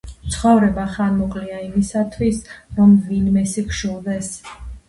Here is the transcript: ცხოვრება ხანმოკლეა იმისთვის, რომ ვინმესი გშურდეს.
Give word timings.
ცხოვრება 0.35 0.85
ხანმოკლეა 0.93 1.59
იმისთვის, 1.67 2.41
რომ 2.79 2.97
ვინმესი 3.11 3.67
გშურდეს. 3.71 4.33